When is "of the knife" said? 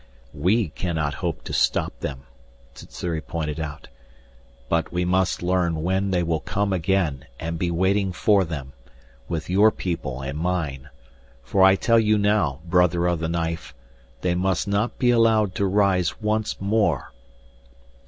13.05-13.75